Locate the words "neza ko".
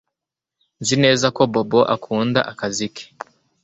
1.03-1.41